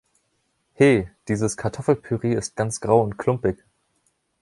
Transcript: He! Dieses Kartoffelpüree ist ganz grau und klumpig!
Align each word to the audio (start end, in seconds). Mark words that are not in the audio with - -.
He! 0.73 1.09
Dieses 1.27 1.57
Kartoffelpüree 1.57 2.33
ist 2.33 2.55
ganz 2.55 2.81
grau 2.81 3.03
und 3.03 3.19
klumpig! 3.19 3.63